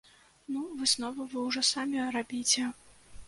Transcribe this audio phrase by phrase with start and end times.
[0.53, 2.65] Ну, высновы вы ўжо самі рабіце.